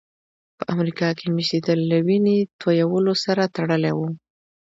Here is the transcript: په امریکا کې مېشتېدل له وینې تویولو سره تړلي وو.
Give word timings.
په 0.57 0.63
امریکا 0.73 1.07
کې 1.17 1.25
مېشتېدل 1.35 1.79
له 1.91 1.97
وینې 2.07 2.37
تویولو 2.61 3.13
سره 3.23 3.43
تړلي 3.55 3.91
وو. 3.97 4.09